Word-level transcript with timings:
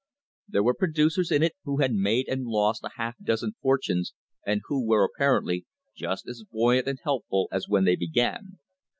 There 0.47 0.63
were 0.63 0.73
producers 0.73 1.29
in 1.29 1.43
it 1.43 1.53
who 1.63 1.77
had 1.77 1.93
made 1.93 2.27
and 2.27 2.47
lost 2.47 2.83
a 2.83 2.89
half 2.97 3.15
dozen 3.23 3.53
fortunes, 3.61 4.15
and 4.47 4.61
who 4.65 4.83
were, 4.83 5.03
apparently, 5.03 5.67
just 5.95 6.27
as 6.27 6.43
buoyant 6.51 6.87
and 6.87 6.97
hopeful 7.03 7.47
as 7.51 7.69
when 7.69 7.83
they 7.85 7.95
began. 7.97 8.57